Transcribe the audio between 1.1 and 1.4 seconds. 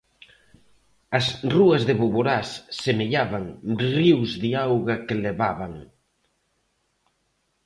As